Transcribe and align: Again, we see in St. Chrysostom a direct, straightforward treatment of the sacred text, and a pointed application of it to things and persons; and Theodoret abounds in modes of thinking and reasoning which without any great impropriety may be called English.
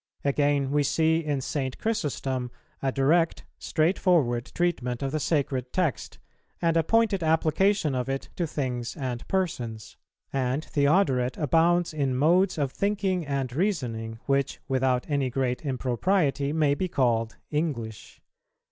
Again, 0.25 0.71
we 0.71 0.81
see 0.81 1.19
in 1.23 1.41
St. 1.41 1.77
Chrysostom 1.77 2.49
a 2.81 2.91
direct, 2.91 3.45
straightforward 3.59 4.51
treatment 4.55 5.03
of 5.03 5.11
the 5.11 5.19
sacred 5.19 5.71
text, 5.71 6.17
and 6.59 6.75
a 6.75 6.81
pointed 6.81 7.21
application 7.21 7.93
of 7.93 8.09
it 8.09 8.27
to 8.35 8.47
things 8.47 8.97
and 8.97 9.27
persons; 9.27 9.97
and 10.33 10.65
Theodoret 10.65 11.37
abounds 11.37 11.93
in 11.93 12.15
modes 12.17 12.57
of 12.57 12.71
thinking 12.71 13.27
and 13.27 13.53
reasoning 13.53 14.17
which 14.25 14.59
without 14.67 15.07
any 15.07 15.29
great 15.29 15.63
impropriety 15.63 16.51
may 16.51 16.73
be 16.73 16.87
called 16.87 17.35
English. 17.51 18.23